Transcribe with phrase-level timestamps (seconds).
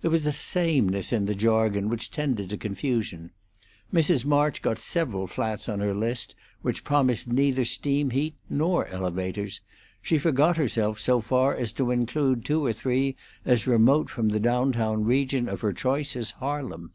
[0.00, 3.30] There was a sameness in the jargon which tended to confusion.
[3.94, 4.24] Mrs.
[4.24, 9.60] March got several flats on her list which promised neither steam heat nor elevators;
[10.02, 13.14] she forgot herself so far as to include two or three
[13.44, 16.90] as remote from the down town region of her choice as Harlem.